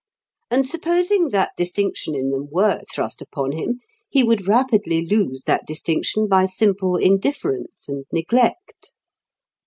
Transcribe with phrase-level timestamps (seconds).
[0.49, 5.67] And supposing that distinction in them were thrust upon him he would rapidly lose that
[5.67, 8.93] distinction by simple indifference and neglect.